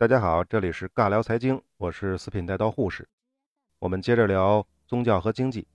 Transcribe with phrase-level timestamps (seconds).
[0.00, 3.08] 大家好，这里是尬聊财经，我是四品带刀护士。
[3.80, 5.66] 我们接着聊宗教和经济。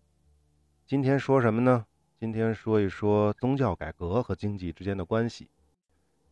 [0.88, 1.86] 今天说什么呢？
[2.21, 5.49] 今天说一说宗教改革和经济之间的关系。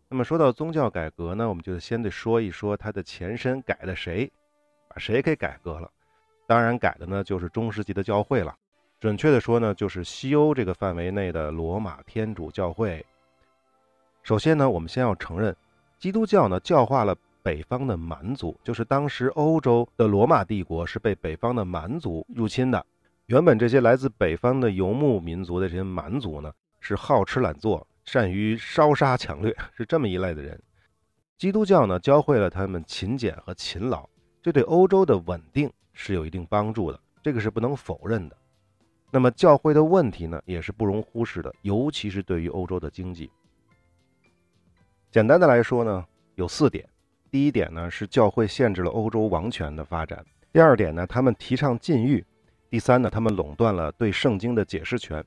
[0.07, 4.31] 那么说到宗教改革呢，我们就先得说一说它的前身改的谁，
[4.87, 5.91] 把谁给改革了？
[6.47, 8.57] 当然改的呢就是中世纪的教会了。
[9.01, 13.05] 准确的说呢，就是西欧这个范围内的罗马天主教会。
[14.23, 15.53] 首先呢，我们先要承认，
[15.99, 17.13] 基督教呢教化了。
[17.43, 22.85] 北方的蛮族，就是当时欧洲的罗马帝国是被北方的蛮族入侵的。
[23.27, 30.61] 原本这些来自北方的游牧民族的这些蛮族呢，是好吃懒做，善于烧杀抢掠，是这么一类的人。
[31.37, 34.07] 基督教呢，教会了他们勤俭和勤劳，
[34.41, 38.37] 这对欧洲的稳定是有一定帮助的，这个是不能否认的。
[39.09, 43.31] 那么教会的问题呢，也是不容忽视的，尤其是对于欧洲的经济。
[45.09, 46.05] 简单的来说呢，
[46.35, 46.87] 有四点。
[47.31, 50.19] 第一点呢是教会限制了欧洲王权的发展；
[50.51, 52.21] 第二点呢，他们提倡禁欲；
[52.69, 55.23] 第三呢，他们垄断了对圣经的解释权；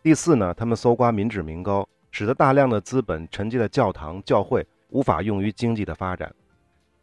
[0.00, 6.32] 第四呢，他们搜刮民脂民膏，使得大量的资本沉积在教堂、教会，无法用于经济的发展。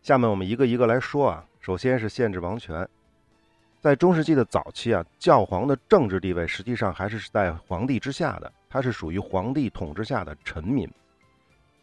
[0.02, 1.46] 下面我们一个一个来说啊。
[1.60, 2.88] 首先是限制王权，
[3.82, 10.88] 在中世纪的早期啊，教皇的政治地位实际上还是在皇帝之下的，他是属于皇帝统治下的臣民。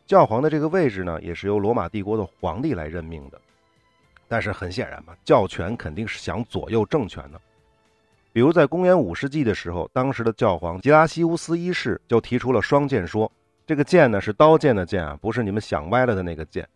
[0.07, 3.41] 教皇的这个位置呢，也是由罗马帝国的皇帝来任命的。
[4.29, 7.41] 但是很显然嘛，教权肯定是想左右政权的。
[8.33, 13.31] 比如在公元五世纪的时候，当时的教皇吉拉西乌斯一世就提出了双剑说。
[13.65, 16.69] 这个剑呢是刀剑的剑啊，不是你们想歪了的那个剑。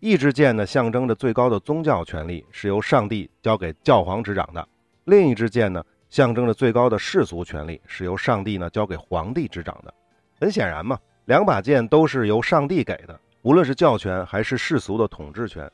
[0.00, 4.66] 一支剑呢象征着最高的宗教权力是由上帝交给教皇执掌的，
[5.04, 9.92] 另一支剑呢象征着最高的世俗权力是由上帝呢交给皇帝执掌的。
[10.40, 10.98] 很显然嘛。
[11.26, 15.70] 两把剑都是由上帝给的，无论是教权还是世俗的统治权。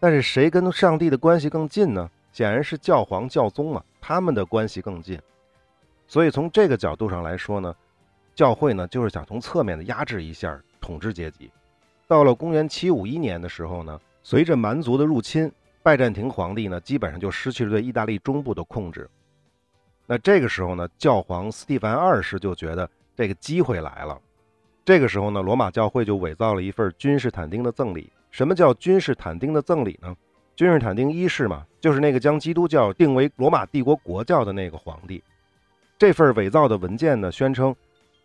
[0.00, 2.10] 但是谁跟上帝的关系更近呢？
[2.32, 5.18] 显然是教皇教宗嘛，他们的关系更近。
[6.06, 7.74] 所以从这个角度上来说呢，
[8.34, 11.50] 教会呢就是想从侧面的压制一下统治阶级。
[12.06, 15.50] 到了公元751年的时候呢，随着蛮族的入侵，
[15.82, 19.08] 拜占庭皇帝呢基本上就失去了对意大利中部的控制。
[20.06, 24.20] 那这个时候呢，教皇斯蒂凡二世就觉得这个机会来了。
[24.86, 28.08] 这个时候呢，罗马教会就伪造了一份君士坦丁的赠礼。
[28.30, 30.14] 什么叫君士坦丁的赠礼呢？
[30.54, 35.20] 君士坦丁一世嘛，就是那个将基督教定为罗马帝国国教的那个皇帝。
[35.98, 37.74] 这份伪造的文件呢，宣称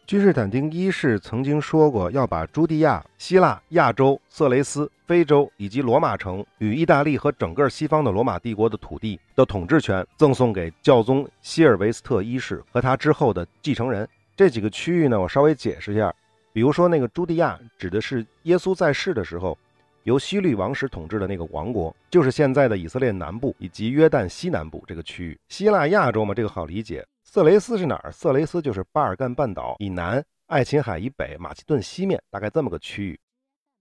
[0.06, 14.08] 君士坦丁一世曾经说过要把朱地亚、希腊、亚洲、色雷斯、非洲以及罗马城与意大利和整个西方的罗马帝国的土地的统治权赠送给教宗希尔维斯特一世和他之后的继承人。
[14.36, 16.14] 这几个区域呢，我稍微解释一下。
[16.54, 19.58] 比如说，那个朱地亚指的是耶稣在世的时候，
[20.04, 25.40] 由希律王室统治的那个王国，就是现在的以色列南部以及约旦西南部这个区域。
[25.48, 27.06] 希腊亚洲嘛，这个好理解。
[27.24, 28.12] 色雷斯是哪儿？
[28.12, 33.18] 色雷斯就是巴尔干半岛以南、爱琴海以北、马其顿西面，大概这么个区域。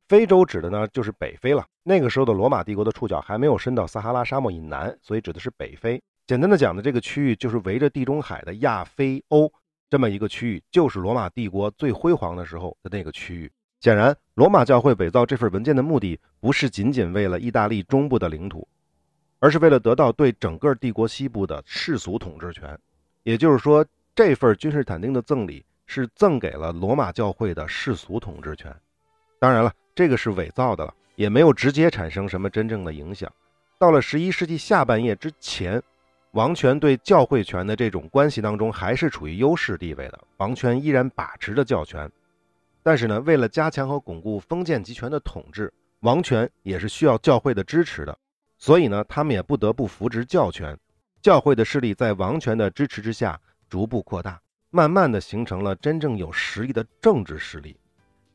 [0.06, 1.64] 非洲指的呢，就是北非了。
[1.82, 6.00] 那个时候的罗马帝国的触角还没有伸到撒哈拉沙漠以南，所以指的是北非。
[6.26, 9.52] 简单的讲呢，这个区域就是围着地中海的亚非欧。
[9.90, 13.50] 这么一个区域，就是罗马帝国最辉煌的时候的那个区域。
[13.80, 18.68] 显然，罗马教会伪造这份文件的目的，不是仅仅为了意大利中部的领土，
[19.40, 22.78] 而是为了得到对整个帝国西部的世俗统治权。
[23.24, 23.84] 也就是说，
[24.14, 28.72] 这份君士坦丁的赠礼是赠给了罗马教会的世俗统治权。
[29.40, 33.28] 当然了，这个是伪造的了，也没有直接产生什么真正的影响。
[33.76, 35.82] 到了十一世纪下半叶之前。
[36.32, 40.20] 王权对教会权的这种关系当中，还是处于优势地位的。
[40.36, 42.08] 王权依然把持着教权，
[42.84, 48.16] 但是呢，为了加强和巩固封建集权的统治，王权也是需要教会的支持的。
[48.58, 50.78] 所以呢，他们也不得不扶植教权。
[51.20, 53.38] 教会的势力在王权的支持之下
[53.68, 54.40] 逐步扩大，
[54.70, 57.76] 慢慢的形成了真正有实力的政治势力。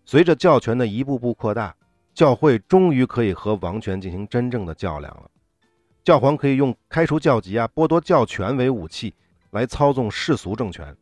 [0.06, 1.74] 随着教权的一步步扩大，
[2.14, 5.32] 教会终于可以和王权进行真正的较量了。
[6.06, 9.12] 教皇可以用开除教籍啊、剥夺教权为武器
[9.50, 10.96] 来操纵世俗政权。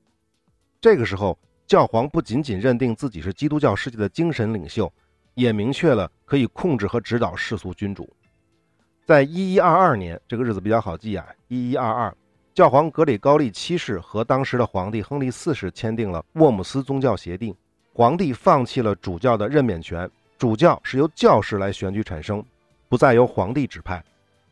[0.79, 4.89] 这个时候，教皇不仅仅认定自己是基督教世界的精神领袖，
[5.33, 8.09] 也明确了可以控制和指导世俗君主。
[9.03, 12.15] 在一一二二年，这个日子比较好记啊，一一二二，
[12.53, 17.53] 教皇格里高利七世和当时的皇帝亨利四世签订了沃姆斯宗教协定，
[17.91, 22.41] 皇帝放弃了主教的任免权，主教是由教士来选举产生，
[22.87, 24.01] 不再由皇帝指派。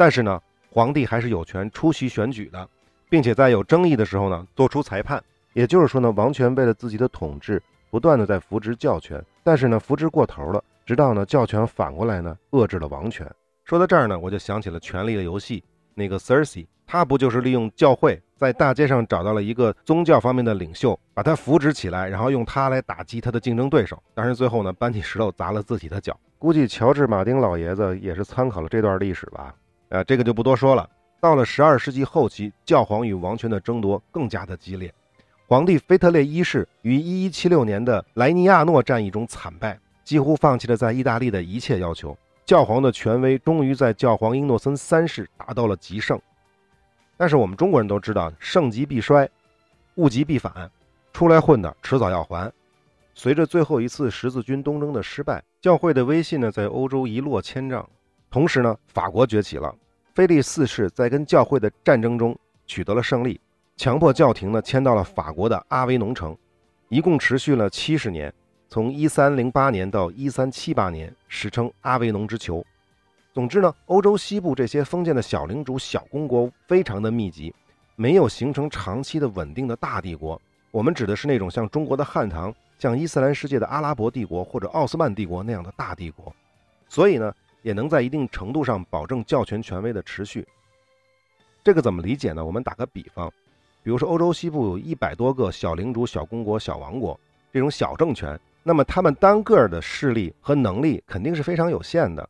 [0.01, 2.67] 但是呢，皇帝还是有权出席选举的，
[3.07, 5.23] 并且在有争议的时候呢，做出裁判。
[5.53, 7.61] 也就是说呢，王权为了自己的统治，
[7.91, 13.31] 不断的在扶植教权，但是呢，扶植过头了，直到呢，教权反过来呢，遏制了王权。
[13.63, 15.61] 说到这儿呢，我就想起了《权力的游戏》
[15.93, 26.19] 那个 Cersei，他不就是利用教会在大街上找到了一个宗教方面的领袖，把他扶植起来，然后用他来打击他的竞争对手，但是最后呢，搬起石头砸了自己的脚。
[26.39, 29.53] 估计乔治·马丁老爷子也是参考了这段历史吧。
[29.91, 30.89] 呃，这个就不多说了。
[31.19, 34.91] 到了十二世纪后期，教皇与王权的争夺更加的激烈。
[35.47, 42.17] 皇帝腓特烈一世于一一七六年的莱尼亚诺战役中惨败，几乎放弃了在意大利的一切要求。
[42.45, 46.19] 教皇的权威终于在教皇英诺森三世达到了极盛。
[47.17, 49.29] 但是我们中国人都知道，盛极必衰，
[49.95, 50.71] 物极必反，
[51.11, 52.51] 出来混的迟早要还。
[53.13, 57.87] 随着最后一次十字军东征的失败，教会的威信呢在欧洲一落千丈。
[58.31, 59.75] 同时呢，法国崛起了。
[60.15, 63.39] 菲利四世在跟教会的战争中取得了胜利，
[63.75, 66.35] 强迫教廷呢迁到了法国的阿维农城，
[66.87, 68.33] 一共持续了七十年，
[68.69, 72.65] 从一三零八年到一三七八年，史称阿维农之囚。
[73.33, 77.53] 总之呢，欧洲西部这些封建的小领主、小公国非常的密集，
[77.97, 80.41] 没有形成长期的稳定的大帝国。
[80.71, 86.33] 我们指的是那种像中国的汉唐、像伊斯兰世界的阿拉伯帝国或者奥斯曼帝国那样的大帝国。
[86.87, 87.33] 所以呢。
[87.61, 90.47] 也能在一定程度上保证教权权威的持续。
[91.63, 92.43] 这个怎么理解呢？
[92.43, 93.31] 我们打个比方，
[93.83, 97.19] 比如说欧洲西部有一百多个小领主、小公国、小王国
[97.51, 102.27] 这种小政权，那么他们单个的势力和能力肯定是非常有限的。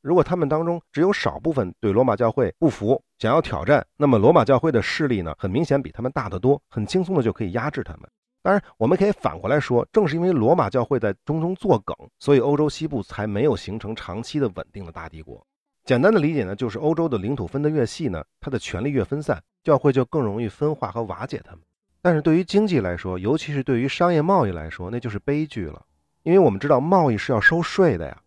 [0.00, 8.10] 如果他们当中只有少部分对罗马教会不服，想要挑战，那么罗马教会的势力呢，很明显比他们大得多，很轻松的就可以压制他们。
[8.42, 15.46] 当然，我们可以反过来说，正是因为罗马教会在中东作梗，所以欧洲西部才没有形成长期的稳定的大帝国。
[15.84, 21.60] 简单的理解呢，就是欧洲的领土分得越细呢，它的权力越分散，教会就更容易分化和瓦解他们。
[22.00, 25.80] 但是对于经济来说，尤其是对于商业贸易来说，那就是悲剧了。
[26.24, 28.20] 因为我们知道贸易是要收税的呀，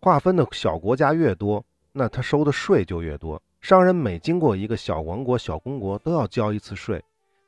[0.00, 1.62] 划分的小国家越多，
[1.92, 3.42] 那他收的税就越多。
[3.60, 7.02] 商人每经过一个小王国、小公国，都要交一次税，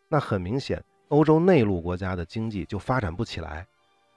[0.09, 0.83] 那很明显。
[1.11, 3.67] 欧洲内陆国家的经济就发展不起来，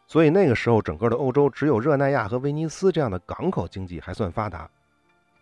[0.08, 4.70] 所以那个时候整个的欧洲只有热那亚和威尼斯这样的港口经济还算发达。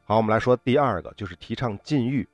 [0.05, 2.27] 好，我们来说第二个，就是提倡禁欲。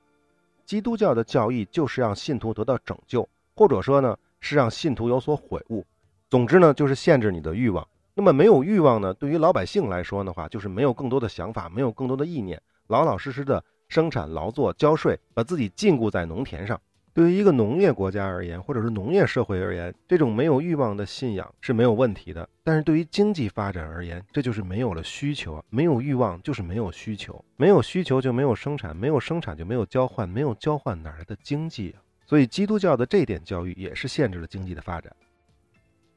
[0.66, 5.84] 基督教的教义就是让信徒得到拯救，或者说呢是让信徒有所悔悟。
[6.30, 7.88] 总之呢就是限制你的欲望。
[8.14, 16.80] 那么没有欲望呢，对于老百姓来说的话，就是没有更多的想法，没有更多的意念，老老实实的生产劳作交税，把自己禁锢在农田上。
[17.18, 22.48] 对于一个农业国家而言，或者是农业社会而言，这种没有欲望的信仰是没有问题的。
[22.64, 25.60] 但是对于经济发展而言，这就是没有了需求！
[25.72, 32.06] 没有欲望就是没有需求，没有需求就没有生产，没有生产就没有交换，没有交换哪来的经济啊？
[32.28, 35.12] 所以基督教的这点教育也是限制了经济的发展。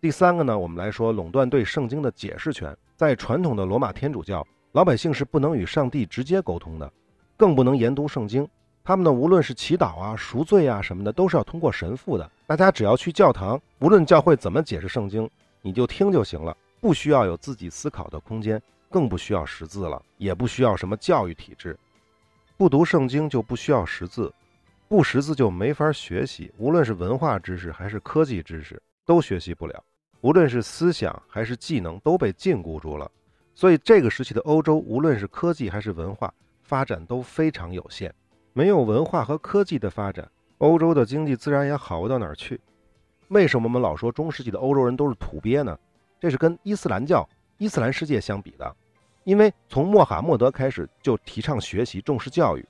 [0.03, 2.77] 第三个呢，我们来说垄断对圣经的解释权。
[2.95, 6.93] 在传统的罗马天主教，老百姓是不能与上帝直接沟通的，
[7.39, 8.47] 更不能研读圣经。
[8.83, 12.29] 他们呢，无论是祈祷啊、赎罪啊什么的，都是要通过神父的。
[12.47, 15.29] 大家只要去教堂，无论教会怎么解释圣经，
[15.63, 21.79] 你就听就行了，不需要有自己思考的空间，更不需要识字了，也不需要什么教育体制。
[22.57, 24.33] 不读圣经就不需要识字，
[24.89, 26.53] 不识字就没法学习。
[26.57, 29.85] 无论是文化知识还是科技知识，都学习不了。
[30.23, 33.11] 无论是思想还是技能，都被禁锢住了。
[33.55, 36.33] 所以这个时期的欧洲，无论是科技还是文化
[36.63, 38.13] 发展都非常有限。
[38.53, 40.29] 没有文化和科技的发展，
[40.59, 42.61] 欧洲的经济自然也好不到哪儿去。
[43.29, 45.79] 为什么我们老说中世纪的欧洲人都是土鳖呢？
[46.19, 47.27] 这是跟伊斯兰教、
[47.59, 48.77] 伊斯兰世界相比的。
[49.25, 52.67] 因为从穆罕默德开始就提倡学习、重视教育，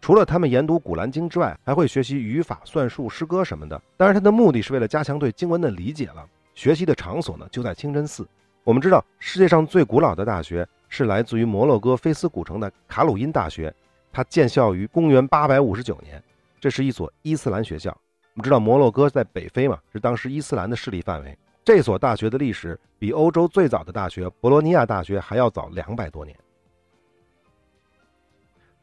[0.00, 3.80] 除了他们研读古兰经之外，还会学习语法、算术、诗歌什么的。
[3.96, 6.26] 当然，他的目的是为了加强对经文的理解了。
[6.54, 8.26] 学习的场所呢，就在清真寺。
[8.64, 13.74] 我们知道，世界上最古老的大学是来自于摩洛哥菲斯古城的卡鲁因大学。
[14.12, 16.22] 它建校于公元八百五十九年，
[16.60, 17.90] 这是一所伊斯兰学校。
[18.34, 21.36] 我们知道摩洛哥在北非嘛，是当时伊斯兰的势力范围。
[21.64, 26.36] 这所大学的历史比欧洲最早的大学博罗尼亚大学还要早两百多年。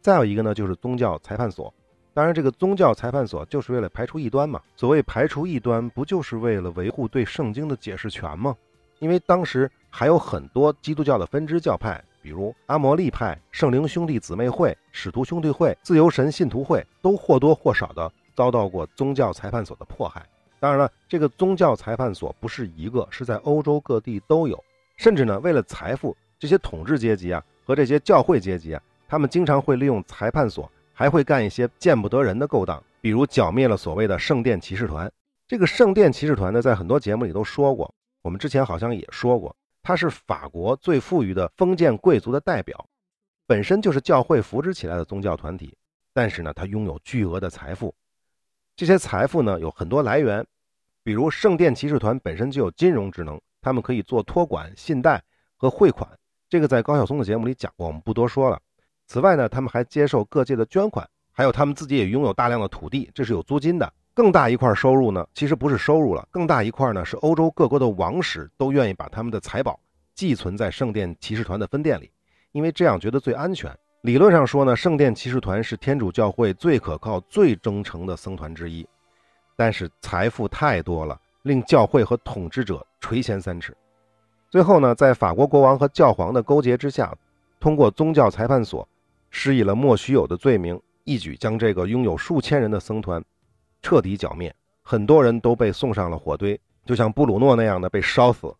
[0.02, 1.74] 再有一个呢，就是宗教裁判所。
[2.14, 4.62] 当然，这个宗教裁判所就是为了排除异端嘛。
[4.76, 8.56] 所谓排除异端，不就是为了维护对圣经的解释权吗？
[9.00, 12.04] 因为当时还有很多基督教的分支教派。
[12.22, 20.26] 比如阿摩利派、圣灵兄弟姊妹会、使徒兄弟会、自由神信徒会，都或多或少的遭到过宗教裁判所的迫害。
[20.60, 24.62] 当然了，这个宗教裁判所不是一个，是在欧洲各地都有。
[24.98, 35.10] 甚至呢，为了财富，这些统治阶级啊和这些教会阶级啊，他们经常会利用裁判所，还会干一些见不得人的勾当，比如剿灭了所谓的圣殿骑士团。
[35.48, 37.90] 这个圣殿骑士团呢，在很多节目里都说过，
[38.22, 39.56] 我们之前好像也说过。
[39.82, 42.88] 他是法国最富裕的封建贵族的代表，
[43.48, 45.76] 本身就是教会扶植起来的宗教团体，
[46.14, 47.94] 但是呢，他拥有巨额的财富。
[48.76, 50.46] 这些财富呢，有很多来源，
[51.04, 55.24] 比如圣殿骑士团本身就有金融职能，他们可以做托管、信贷
[55.58, 56.10] 和汇款。
[56.48, 58.60] 这个在高晓松的节目里讲过，我们不多说了。
[59.08, 63.92] 此外呢，他们还接受各界的捐款，还有他们自己也拥有大量的土地，这是有租金的。
[64.20, 69.80] 更大一块收入呢，其实不是收入了，更大一块呢是欧洲各国的王室都愿意把他们的财宝
[70.14, 72.12] 寄存在圣殿骑士团的分店里，
[72.52, 73.74] 因为这样觉得最安全。
[74.02, 78.86] 理论上说呢，圣殿骑士团是天主教会最可靠、最忠诚的僧团之一，
[79.56, 83.74] 但是财富太多了，令教会和统治者垂涎三尺。
[84.50, 87.16] 最后呢，在法国国王和教皇的勾结之下，
[87.58, 88.86] 通过宗教裁判所
[89.30, 93.24] 施以了莫须有的罪名，一举将这个拥有数千人的僧团
[93.82, 94.54] 彻底剿灭。
[94.82, 98.54] 很多人都被送上了火堆，就像布鲁诺那样的被烧死。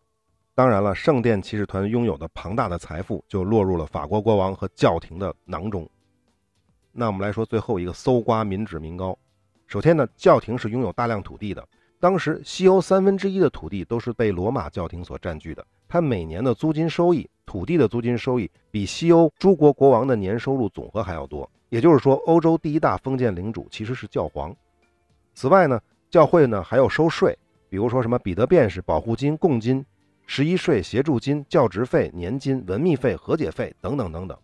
[0.54, 5.90] 当然了，圣殿骑士团拥有的庞大的财富就落入了法国国王和教廷的囊中。
[6.92, 9.18] 那我们来说最后一个搜刮民脂民膏。
[9.68, 11.66] 首先呢，教廷是拥有大量土地的，
[12.00, 15.66] 当时西欧三分之一的土地都是被罗马教廷所占据的。
[15.88, 21.50] 他每年的租金收益，土地的租金收益比西欧诸国国王的年收入总和还要多。
[21.70, 24.54] 也就是说，欧洲第一大封建领主其实是教皇。
[25.34, 27.38] 此外呢，教会呢还要收税，
[27.70, 29.86] 比如说什么彼得便士、保护金、贡金、
[30.26, 34.38] 十一税、协助金、教职费、年金、文秘费、和解费等等等等。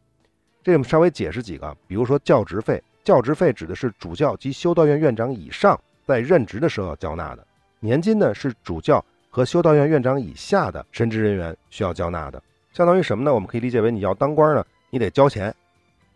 [0.63, 7.43] 这我们稍微解释几个，比如说教职费，教职费指的是主教及修道院院长以上在任职的时候要交纳的；
[7.79, 9.03] 年金呢是主教。
[9.29, 13.35] 和修道院院长以下的神职人员需要交纳的，相当于什么呢？
[13.35, 15.53] 我们可以理解为你要当官呢，你得交钱。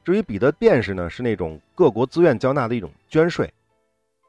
[0.05, 3.53] 至于彼得便士呢，是那种各国自愿交纳的一种捐税。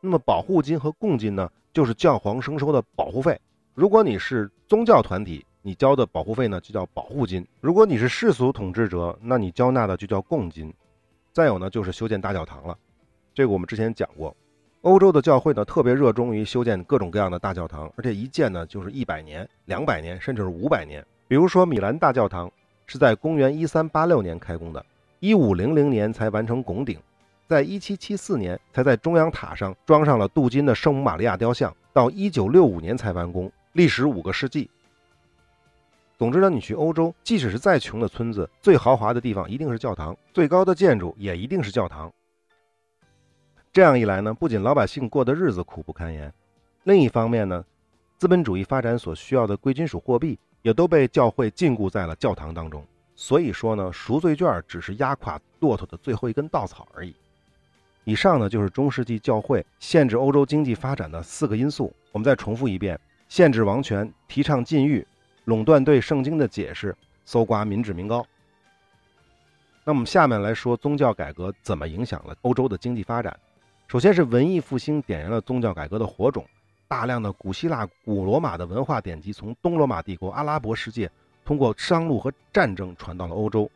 [0.00, 3.38] 那么保护金和贡金呢，就是教皇征收的保护费。
[3.74, 10.72] 如果你是宗教团体，你交的保护费呢就叫保护金；如果你是世俗统治者，那你交纳的就叫贡金。
[11.32, 12.76] 再有呢，就是修建大教堂了，
[13.34, 14.34] 这个我们之前讲过。
[14.82, 21.04] 欧洲的教会呢，特别热衷于修建各种各样的大教堂，而且一建呢就是一百年、两百年，甚至是五百年。
[21.28, 22.50] 比如说米兰大教堂
[22.86, 24.84] 是在公元一三八六年开工的，
[25.18, 26.98] 一五零零年才完成拱顶，
[27.50, 34.70] 在一七七四年才在中央塔上装上了镀金的圣母玛利亚雕像，到一九六五年才完工，历时五个世纪。
[36.16, 42.08] 总之呢，你去欧洲，即使是再穷的村子，最豪华的地方一定是教堂，最高的建筑也一定是教堂。
[43.72, 46.32] 这样一来呢，不仅老百姓过的日子苦不堪言，
[46.84, 47.64] 另一方面呢，
[48.16, 52.86] 资本主义发展所需要的贵金属货币也都被教会禁锢在了教堂当中。
[53.16, 57.12] 所以说呢，赎罪券只是压垮骆驼的最后一根稻草而已。
[58.04, 61.92] 以上呢就是中世纪教会限制欧洲经济发展的四个因素。
[62.12, 65.06] 我们再重复一遍：限制王权，提倡禁欲，
[65.44, 68.26] 垄断对圣经的解释，搜刮民脂民膏。
[69.84, 73.38] 那我们下面来说宗教改革怎么影响了欧洲的经济发展。
[73.86, 76.44] 首先是文艺复兴点燃了宗教改革的火种，
[76.86, 81.10] 大量的古希腊、古罗马的文化典籍从东罗马帝国、阿拉伯世界
[81.44, 83.70] 通过商路和战争传到了欧洲，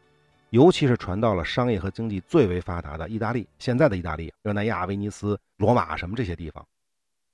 [0.54, 6.64] 尤其是传到了商业和经济最为发达的意大利，现在的意大利、热那亚、威尼斯、罗马什么这些地方。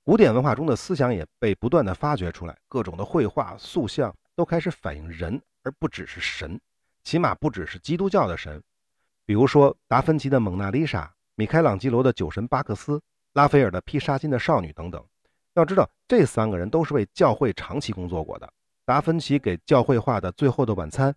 [0.03, 6.59] 古典文化中的思想也被不断的发掘出来，各种的绘画、塑像都开始反映人，而不只是神，
[7.03, 8.59] 起码不只是基督教的神。
[9.23, 11.03] 比如说达芬奇的《蒙娜丽莎》。
[11.35, 12.99] 米开朗基罗的酒神巴克斯，
[13.33, 15.03] 拉斐尔的披纱巾的少女等等。
[15.53, 18.51] 要知道，这三个人都是为教会长期工作过的。
[18.83, 21.11] 达芬奇给教会画的《最后的晚餐》，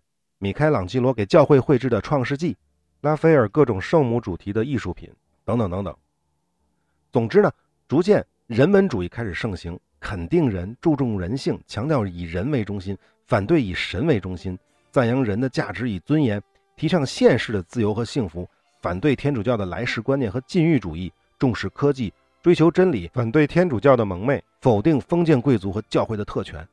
[0.45, 2.53] 米开朗基罗给教会绘制的《创世纪》，
[3.01, 5.09] 拉斐尔各种圣母主题的艺术品
[5.43, 5.95] 等等等等。
[7.11, 7.51] 总之呢，
[7.87, 14.55] 逐渐人文主义开始盛行，肯定人，注重人性，强调以人为中心，反对以神为中心，
[14.91, 16.39] 赞扬人的价值与尊严，
[16.75, 18.47] 提倡现世的自由和幸福。
[18.81, 26.63] 反对天主教的来世观念和禁欲主义，重视科技，追求真理，反对天主教的蒙昧，否定封建贵族和教会的特权。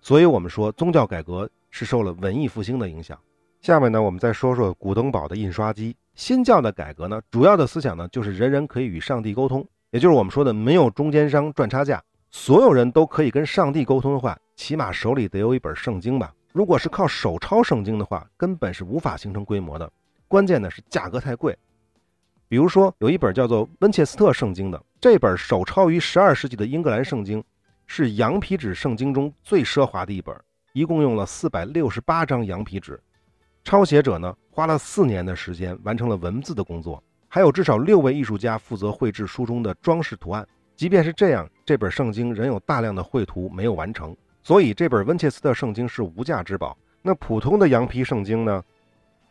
[0.00, 3.18] 所以，我们说宗教改革是受了文艺复兴的影响。
[3.60, 5.96] 下面呢，我们再说说古登堡的印刷机。
[6.14, 16.32] 新教的改革呢，主要的思想呢，就是人人可以与上帝沟通，也就是我们说的没有中间商赚差价，所有人都可以跟上帝沟通的话，起码手里得有一本圣经吧。
[16.52, 19.88] 如果是靠手抄圣经的话，根本是无法形成规模的。
[20.26, 21.56] 关键呢是价格太贵，
[22.48, 27.42] 比如说有一本叫做《温切斯特圣经》的这本手抄于十二世纪的英格兰圣经，
[27.86, 30.34] 是羊皮纸圣经中最奢华的一本，
[30.78, 33.00] 一共用了四百六十八张羊皮纸，
[33.64, 40.46] 抄写者呢花了四年的时间完成了文字的工作，还有至少六位艺术家负责绘制书中的装饰图案。
[40.76, 46.78] 即便是这样，这本圣经仍有大量的绘图没有完成，所以这本温切斯特圣经是无价之宝。
[47.02, 48.62] 那普通的羊皮圣经呢？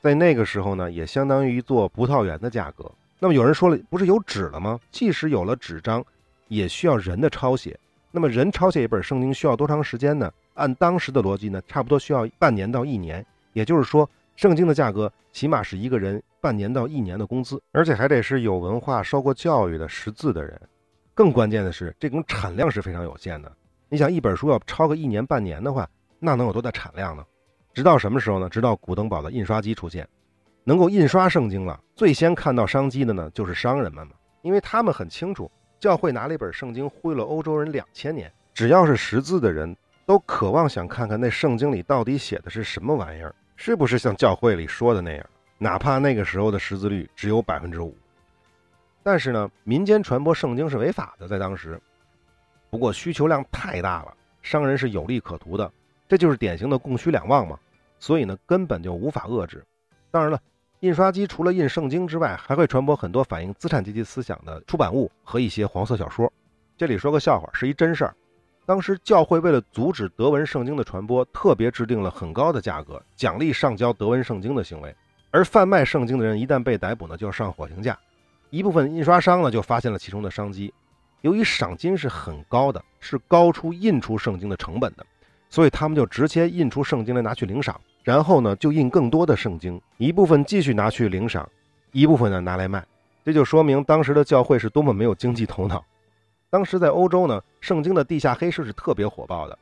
[0.02, 2.92] 在那个时候呢，也相当于一座葡萄园的价格。
[3.20, 4.78] 那么有人说了，不是有纸了吗？
[4.92, 6.04] 即使有了纸张，
[6.50, 7.80] 也需要人的抄写。
[8.12, 10.30] 那么人抄写一本圣经需要多长时间呢？
[10.58, 13.26] 按当时的逻辑呢，差不多需要半年到一年。
[13.54, 20.60] 也就是说，圣经的价格起码是一个人半年到一年的工资，而且还得是有文化、受过教育的识字的人。
[21.16, 23.52] 更关键的是，这种产量是非常有限的。
[23.90, 27.26] 你想，一本书要抄个一年半年的话，那能有多大产量呢？
[27.74, 28.50] 直到什么时候呢？
[28.50, 30.08] 直到古登堡的印刷机出现，
[30.64, 31.80] 能够印刷圣经了。
[31.96, 35.50] 最先看到商机的呢，就是商人们嘛，因为他们很清楚，
[35.80, 39.76] 教会拿了一本圣经忽悠了欧洲人两千年，只要是识字的人
[40.08, 43.36] 都渴望想看看那圣经里到底写的是什么玩意儿。
[43.58, 45.26] 是不是像教会里说的那样？
[45.58, 47.94] 哪怕那个时候的识字率只有百分之五，
[49.04, 51.78] 但是呢，民间传播圣经是违法的，在当时。
[52.70, 55.70] 不过需求量太大了，商人是有利可图的，
[56.08, 57.60] 这就是典型的供需两旺嘛。
[58.00, 59.62] 所以呢，根本就无法遏制。
[60.10, 60.40] 当然了，
[60.80, 66.32] 印刷机除了印圣经之外，还会传播很多反映资产阶级思想的出版物和一些黄色小说。
[66.78, 68.16] 这里说个笑话，是一真事儿。
[68.68, 74.94] 当时教会为了阻止德文圣经的传播，特别制定了很高的价格，奖励上交德文圣经的行为。
[75.32, 77.98] 而贩卖圣经的人一旦被逮捕呢，就要上火刑架。
[78.50, 80.74] 一部分印刷商呢就发现了其中的商机，
[81.22, 85.06] 由于赏金是很高的，是高出印出圣经的成本的，
[85.50, 91.50] 所以他们就直接印出圣经来拿去领赏，然后呢就印更多的圣经，一部分继续拿去领赏，
[91.94, 92.86] 一部分呢拿来卖。
[93.24, 95.82] 这就说明当时的教会是多么没有经济头脑。
[96.50, 99.60] 当时在欧洲呢，圣经的地下黑市是特别火爆的，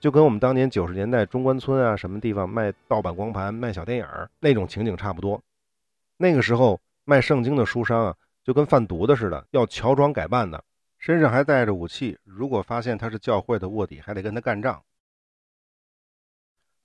[0.00, 4.06] 就跟我们当年九十年代中关村啊什么地方卖盗版光盘、卖小电影
[4.40, 5.40] 那种情景差不多。
[6.16, 10.64] 那个时候卖圣经的书商啊，就跟贩毒的似的，要乔装改扮的，
[10.98, 12.18] 身上还带着武器。
[12.24, 14.82] 如果发现他是教会的卧底，还得跟他干仗。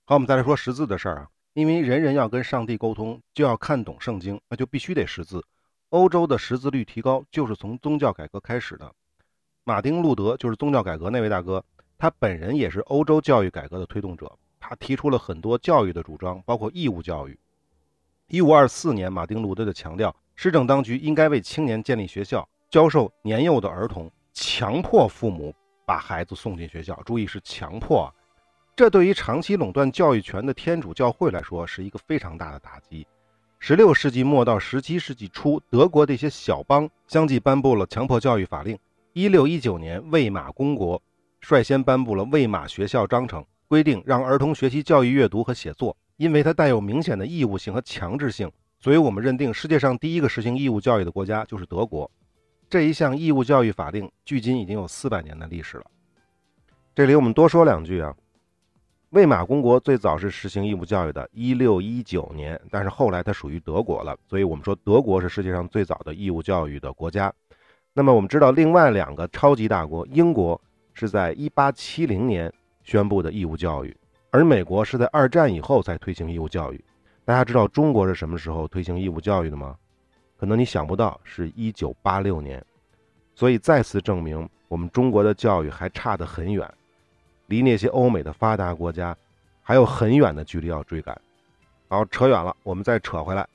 [0.04, 5.44] 好，我们再来说识字的事儿啊，因为人人要跟上帝沟通，就要看懂圣经，那就必须得识字。
[5.88, 8.92] 欧洲的识字率提高，就是从宗教改革开始的。
[9.64, 11.64] 马丁·路德就是宗教改革那位大哥，
[11.96, 14.30] 他本人也是欧洲教育改革的推动者。
[14.58, 17.38] 他提出了很多教育的主张，包括义务教育。
[18.26, 27.00] 一五二四年，马丁·路德就强调，市政当局应该为青年建立学校，教授年幼的儿童，强迫父母把孩子送进学校。
[27.04, 28.12] 注意是强迫，
[28.74, 33.06] 这对于长期垄断教育权的天主教会来说是一个非常大的打击。
[33.60, 38.76] 十六世纪末到十七世纪初，德国的一些小邦相继颁布了强迫教育法令。
[39.14, 41.02] 一六一九年，魏玛公国
[41.42, 45.94] 率先颁布了《魏玛学校章程》，规定让儿童学习教育阅读和写作。
[46.16, 52.10] 因为它带有明显的义务性和强制性，所以我们认定世界上第一个实行义务教育的国家就是德国。
[52.70, 55.84] 这一项义务教育法令距今已经有四百年的历史了。
[56.94, 58.14] 这里我们多说两句啊，
[59.10, 67.30] 魏玛公国最早是实行义务教育的，一六一九年，但是后来它属于德国了，所以我们说德国是世界上最早的义务教育的国家。
[67.94, 70.58] 那么我们知道，另外两个超级大国，英国
[70.94, 72.50] 是在1870年
[72.82, 73.94] 宣布的义务教育，
[74.30, 76.82] 而美国是在二战以后才推行义务教育。
[77.26, 79.76] 大家知道中国是什么时候推行义务教育的吗？
[80.38, 82.64] 可能你想不到，是一九八六年。
[83.34, 86.66] 所以再次证明，我们中国的教育还差得很远，
[87.48, 89.14] 离那些欧美的发达国家
[89.62, 91.20] 还有很远的距离要追赶。
[91.88, 93.46] 好，扯远了，我们再扯回来。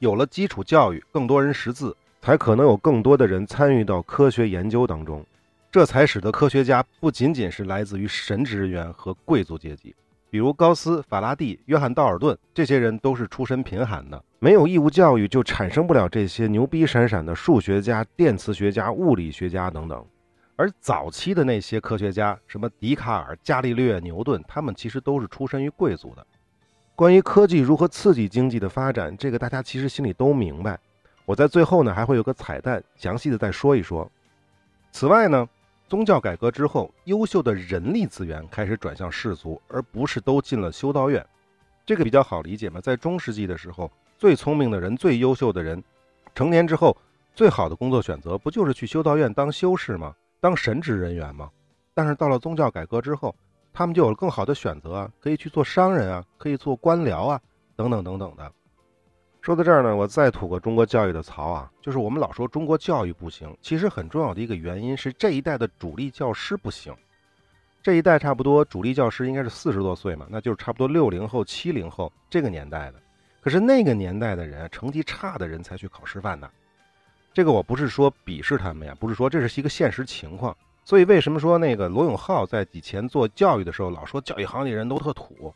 [0.00, 1.96] 有了基础教育，更多人识字。
[2.26, 5.24] 才可能有更多的人参与到科学研究当中，
[5.70, 9.94] 这才使得科学家不仅仅是来自于神职人员和贵族阶级，
[10.28, 14.20] 比如高斯、法拉第、约翰道尔顿这些人都是出身贫寒的。
[14.40, 20.04] 没有义务教育，就产生不了这些牛逼闪闪的数学家、电磁学家、物理学家等等。
[20.56, 26.26] 而早期的那些科学家，什么笛卡尔、伽利略、牛顿，他们其实都是出身于贵族的。
[26.96, 30.76] 关于科技如何刺激经济的发展，这个大家其实心里都明白。
[31.26, 34.10] 我在最后呢还会有个彩蛋，详细的再说一说。
[34.92, 35.46] 此外呢，
[35.88, 41.24] 宗教改革之后，优秀的人力资源开始转向士族，而不是都进了修道院。
[41.84, 45.82] 这个比较好理解嘛，在中世纪的时候，最聪明的人、最优秀的人，
[46.34, 46.96] 成年之后
[47.34, 50.14] 最好的工作选择不就是去修道院当修士吗？
[50.40, 51.50] 当神职人员吗？
[51.92, 53.34] 但是到了宗教改革之后，
[53.72, 57.40] 他们就有了更好的选择啊，可以去做商人啊，可以做官僚啊，
[57.74, 58.52] 等等等等的。
[59.46, 66.92] 说到这儿呢，我再吐个中国教育的槽啊，就是我们老说中国教育不行，其实很重要的一个原因是这一代的主力教师不行。
[67.80, 72.94] 这一代差不多主力教师应该是四十多岁嘛，那就是差不多六零后、七零后这个年代的。
[73.40, 76.50] 可是那个年代的人成绩差的人才去考师范呢。
[77.32, 80.56] 这个我不是说鄙视他们呀，不是说这是一个现实情况。
[80.84, 85.54] 所以为什么说那个罗永浩在以前做教育的时候老说教育行业人都特土？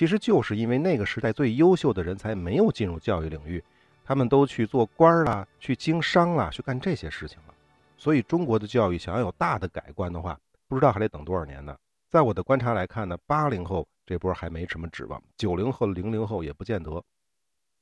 [0.00, 3.62] 其实就是因为那个时代最优秀的人才没有进入教育领域，
[4.02, 7.54] 他们都去做官儿啦，去经商啦，去干这些事情了。
[7.98, 11.76] 所以中国的教育想要有大的改观的话，不知道还得等多少年呢？
[12.08, 17.04] 在我的观察来看呢，八零后这波还没什么指望，九零后、零零后也不见得。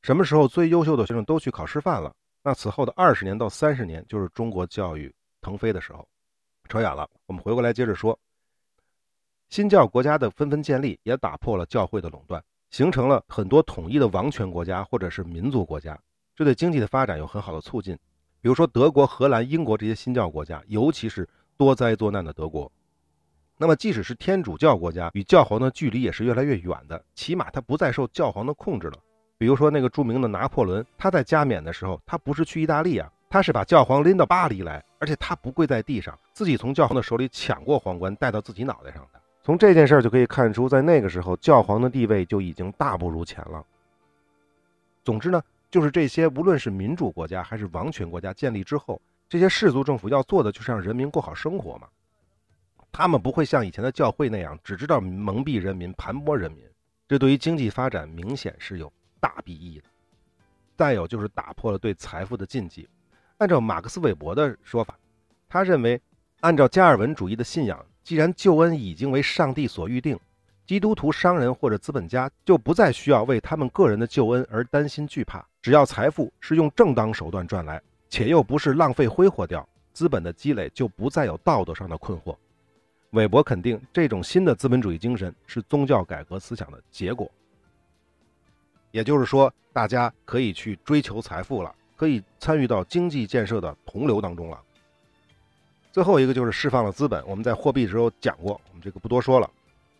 [0.02, 6.04] 什么时候最优秀的学生都去考师范了，那此后的二十年到三十年就是中国教育腾飞的时候。
[6.68, 8.18] 扯远了，我们回过来接着说。
[9.48, 15.98] 新教国家的纷纷建立，也打破了教会的垄断，形成了很多统一的王权国家或者是民族国家，
[16.37, 17.98] 这对经济的发展有很好的促进。
[18.40, 22.70] 比如说德国、荷兰、英国这些新教国家，尤其是多灾多难的德国。
[23.56, 28.98] 那么，即使是天主教国家，与教皇的距离也是越来越远的，起码他不再受教皇的控制了。
[29.38, 39.20] 比如说那个著名的拿破仑，他在加冕的时候，他不是去意大利啊，他是把教皇拎到巴黎来，而且他不跪在地上，自己从教皇的手里抢过皇冠，戴到自己脑袋上的。
[39.48, 43.64] 从这件事儿就可以看出，在那个时候，教皇的地位就已经大不如前了。
[45.02, 51.88] 总之呢，就是这些无论是民主国家还是王权国家建立之后，这些氏族政府要做的就是让人民过好生活嘛。
[52.92, 56.62] 他们不会像以前的教会那样，只知道蒙蔽人民、盘剥人民，
[57.08, 59.84] 这对于经济发展明显是有大裨益的。
[60.76, 62.87] 再有就是打破了对财富的禁忌。
[63.38, 64.94] 按照马克思韦伯的说法，
[65.48, 65.98] 他认为，
[66.40, 67.82] 按照加尔文主义的信仰。
[68.08, 70.18] 既然救恩已经为上帝所预定，
[70.64, 75.46] 基督徒商人或者资本家就不再需要为他们个人的救恩而担心惧怕。
[75.60, 82.34] 只要财富是用正当手段赚来，且又不是浪费挥霍掉，资本的积累就不再有道德上的困惑。
[83.10, 87.30] 韦伯肯定这种新的资本主义精神是宗教改革思想的结果。
[88.90, 94.58] 也就是说，大家可以去追求财富了，可以参与到经济建设的洪流当中了。
[95.90, 99.51] 最后一个就是释放了资本，我们在货币的时候讲过，我们这个不多说了。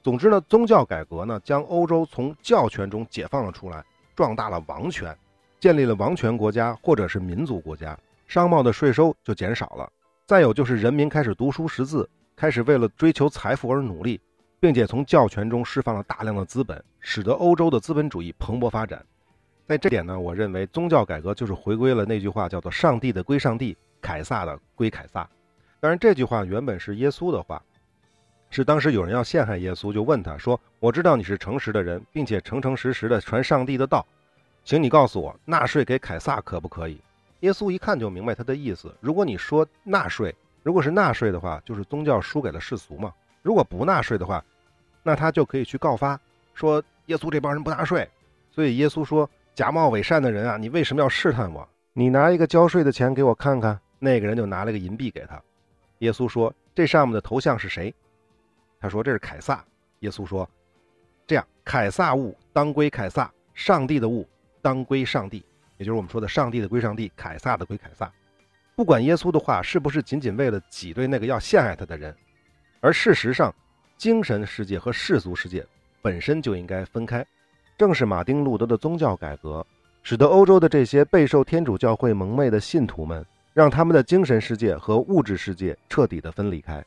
[0.03, 5.17] 总之呢，宗教改革呢，将欧洲从教权中解放了出来，壮大了王权，
[5.59, 9.91] 建立了王权国家或者是民族国家，商贸的税收就减少了。
[10.25, 14.21] 再有就是人民开始读书识字，开始为了追求财富而努力，
[14.61, 19.05] 并且从教权中释放了大量的资本，使得欧洲的资本主义蓬勃发展。
[19.67, 25.29] 在这点呢，我认为宗教改革就是回归了那句话，叫做“上帝的归上帝，凯撒的归凯撒”。
[25.81, 27.63] 当然，这句话原本是耶稣的话，
[28.51, 34.05] 是当时有人要陷害耶稣，就问他说：“我知道你是诚实的人，并且诚诚实实的传上帝的道，
[34.65, 37.01] 请你告诉我，纳税给凯撒可不可以？”
[37.41, 38.93] 耶稣一看就明白他的意思。
[39.01, 43.11] 如果你说纳税，如果是纳税的话，就是宗教输给了世俗嘛；
[43.43, 44.45] 如果不纳税的话，
[45.05, 46.19] 那他就可以去告发，
[46.55, 48.09] 说耶稣这帮人不纳税。
[48.51, 51.69] 所以耶稣说：“假冒伪善的人啊，你为什么要试探我？
[51.93, 55.41] 你拿一个交税的钱给我看看。”那个人就拿了个银币给他。
[55.99, 57.95] 耶稣说：“这上面的头像是谁？”
[58.81, 59.65] 他说：“这是凯撒。”
[60.01, 60.49] 耶稣说
[61.27, 64.29] ：“这样，凯撒物当归凯撒，上帝的物
[64.63, 65.45] 当归上帝。
[65.77, 68.13] 也就是我们说的，上帝的归上帝，凯撒的归凯撒。
[68.77, 72.15] 不管耶稣的话是不是仅仅为了挤兑那个要陷害他的人，
[72.81, 73.53] 而事实上，
[73.97, 75.67] 精神世界和世俗世界
[76.01, 77.27] 本身就应该分开。
[77.77, 79.67] 正是马丁·路德的宗教改革，
[80.05, 83.25] 使得欧洲的这些备受天主教会蒙昧的信徒们。
[83.59, 86.81] 让他们的精神世界和物质世界彻底的分离开，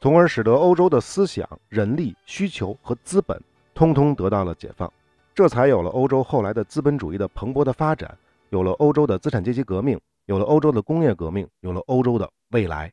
[0.00, 3.40] 从而使得欧洲的思想、人力需求和资本
[3.76, 4.92] 通通得到了解放，
[5.32, 8.12] 这才有了欧洲后来的资本主义的蓬勃的发展，
[8.48, 12.92] 有了欧洲的资产阶级革命，有了欧洲的工业革命，有了欧洲的未来。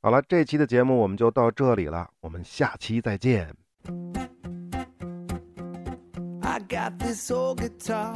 [0.00, 3.52] 好了，这期的节目我们就到这里了，我们下期再见。
[6.42, 8.14] I got this old guitar.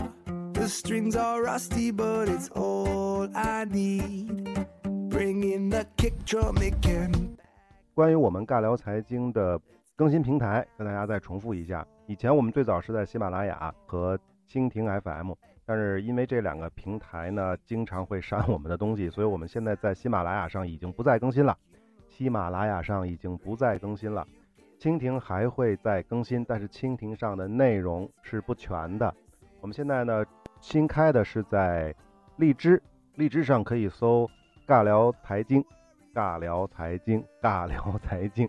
[0.54, 4.66] The strings are rusty, but it's all I need.
[5.10, 7.36] Bring in the kick drum again.
[7.94, 9.60] 关于我们尬聊财经的
[9.96, 11.86] 更新平台，跟大家再重复一下。
[12.06, 14.16] 以前我们最早是在喜马拉雅和
[14.48, 15.32] 蜻蜓 FM，
[15.66, 21.56] 但是因为这两个平台呢，经常会删我们的东西，所以我们现在在喜马拉雅上已经不再更新了。
[22.08, 24.26] 喜马拉雅上已经不再更新了，
[24.78, 29.12] 蜻蜓还会再更新，但是蜻蜓上的内容是不全的。
[29.60, 30.24] 我们现在呢。
[30.62, 31.92] 新开的是在
[32.36, 32.80] 荔枝，
[33.16, 34.30] 荔枝上可以搜
[34.64, 35.62] “尬聊财经”，
[36.14, 38.48] 尬聊财经，尬聊财经。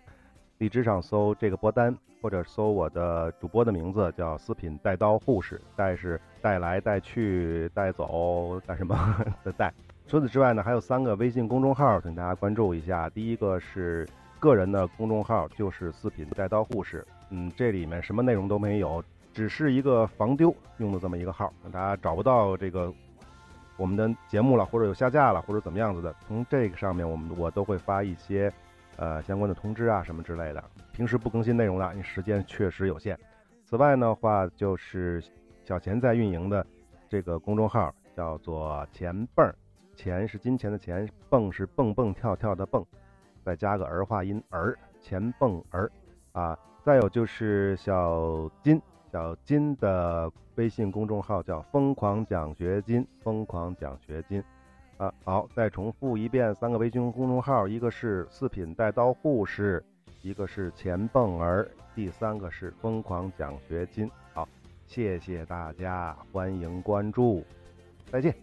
[0.60, 8.96] 荔枝上搜这个播单，或者搜我的主播的名字叫“四品带刀护士”，带是带来带去带走带什么
[9.44, 9.74] 的带。
[10.06, 13.10] 除此之外呢，还有三个微信公众号，请大家关注一下。
[13.10, 14.08] 第一个是
[14.40, 19.04] 个人的公众号，就是“四品带刀护士”，嗯，这里面什么内容都没有。
[19.34, 22.94] 只是一个防丢用的这么一个号，大家找不到这个
[23.76, 28.54] 我们的节目了，或者有下架了，或者怎么样子的，从这个上面我们我都会发一些
[28.98, 30.64] 呃相关的通知啊什么之类的。
[30.92, 33.18] 平时不更新内容的，因为时间确实有限。
[33.66, 35.24] 此外的话，就是
[35.64, 36.64] 小钱在运营的
[37.10, 39.56] 这个公众号叫做“钱蹦儿”，
[39.98, 42.86] 钱是金钱的钱，蹦是蹦蹦跳跳的蹦，
[43.44, 45.92] 再加个儿化音儿，钱蹦儿
[46.34, 46.56] 啊。
[46.84, 48.80] 再有就是小金，
[49.14, 54.44] 小金的微信公众号叫“疯狂奖学金”，疯狂奖学金。
[54.98, 59.86] 啊，好，再重复一遍三个微信公众号，一个是四品带刀护士，
[60.24, 64.10] 一个是钱蹦儿，第三个是疯狂奖学金。
[64.34, 64.50] 好，
[64.88, 67.46] 谢谢大家，欢迎关注，
[68.12, 68.36] 再见。